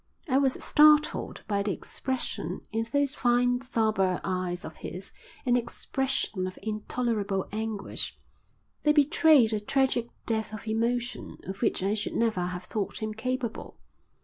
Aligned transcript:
I 0.27 0.39
was 0.39 0.53
startled 0.63 1.43
by 1.47 1.61
the 1.61 1.73
expression 1.73 2.61
in 2.71 2.87
those 2.91 3.13
fine 3.13 3.61
sombre 3.61 4.19
eyes 4.23 4.65
of 4.65 4.77
his, 4.77 5.11
an 5.45 5.55
expression 5.55 6.47
of 6.47 6.57
intolerable 6.63 7.47
anguish; 7.51 8.17
they 8.81 8.93
betrayed 8.93 9.53
a 9.53 9.59
tragic 9.59 10.09
depth 10.25 10.55
of 10.55 10.67
emotion 10.67 11.37
of 11.43 11.61
which 11.61 11.83
I 11.83 11.93
should 11.93 12.15
never 12.15 12.41
have 12.41 12.63
thought 12.63 12.97
him 13.03 13.13
capable. 13.13 13.77